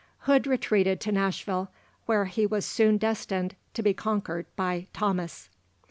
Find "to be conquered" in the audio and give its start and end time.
3.75-4.47